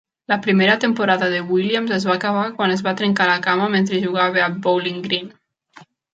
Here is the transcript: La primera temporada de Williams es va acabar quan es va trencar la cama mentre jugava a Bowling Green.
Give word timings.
La 0.25 0.41
primera 0.41 0.79
temporada 0.83 1.29
de 1.33 1.41
Williams 1.47 1.91
es 1.97 2.07
va 2.11 2.15
acabar 2.21 2.47
quan 2.57 2.73
es 2.77 2.81
va 2.89 2.95
trencar 3.03 3.29
la 3.33 3.37
cama 3.49 3.69
mentre 3.75 4.01
jugava 4.09 4.43
a 4.47 4.49
Bowling 4.65 4.99
Green. 5.07 5.31